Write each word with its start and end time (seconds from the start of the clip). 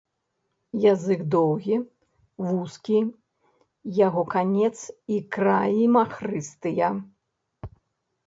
Язык 0.91 1.19
доўгі, 1.35 1.75
вузкі, 2.45 2.99
яго 4.07 4.23
канец 4.35 4.73
і 5.17 5.19
краі 5.35 5.83
махрыстыя. 5.97 6.87